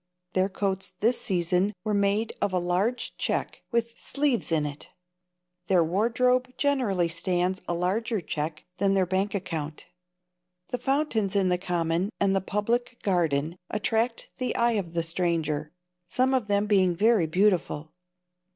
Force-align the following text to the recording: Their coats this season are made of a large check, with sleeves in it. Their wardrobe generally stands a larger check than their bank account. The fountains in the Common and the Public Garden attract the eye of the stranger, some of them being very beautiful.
Their 0.33 0.49
coats 0.49 0.93
this 0.99 1.21
season 1.21 1.73
are 1.85 1.93
made 1.93 2.33
of 2.41 2.51
a 2.53 2.57
large 2.57 3.15
check, 3.17 3.61
with 3.69 3.99
sleeves 3.99 4.51
in 4.51 4.65
it. 4.65 4.89
Their 5.67 5.83
wardrobe 5.83 6.51
generally 6.57 7.07
stands 7.07 7.61
a 7.67 7.75
larger 7.75 8.19
check 8.19 8.65
than 8.77 8.95
their 8.95 9.05
bank 9.05 9.35
account. 9.35 9.91
The 10.69 10.79
fountains 10.79 11.35
in 11.35 11.49
the 11.49 11.59
Common 11.59 12.09
and 12.19 12.35
the 12.35 12.41
Public 12.41 12.97
Garden 13.03 13.57
attract 13.69 14.31
the 14.39 14.55
eye 14.55 14.71
of 14.81 14.93
the 14.95 15.03
stranger, 15.03 15.71
some 16.07 16.33
of 16.33 16.47
them 16.47 16.65
being 16.65 16.95
very 16.95 17.27
beautiful. 17.27 17.93